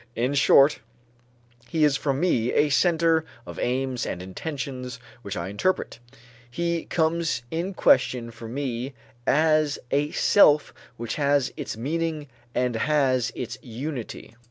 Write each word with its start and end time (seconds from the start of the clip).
In 0.15 0.33
short, 0.33 0.79
he 1.67 1.83
is 1.83 1.95
for 1.95 2.11
me 2.11 2.51
a 2.53 2.69
center 2.69 3.23
of 3.45 3.59
aims 3.59 4.03
and 4.03 4.19
intentions 4.19 4.99
which 5.21 5.37
I 5.37 5.49
interpret: 5.49 5.99
he 6.49 6.85
comes 6.85 7.43
in 7.51 7.75
question 7.75 8.31
for 8.31 8.47
me 8.47 8.95
as 9.27 9.77
a 9.91 10.09
self 10.09 10.73
which 10.97 11.17
has 11.17 11.53
its 11.55 11.77
meaning 11.77 12.29
and 12.55 12.75
has 12.77 13.31
its 13.35 13.59
unity. 13.61 14.33